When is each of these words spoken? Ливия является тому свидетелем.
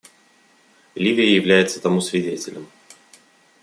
Ливия 0.95 1.35
является 1.35 1.79
тому 1.79 2.01
свидетелем. 2.01 2.65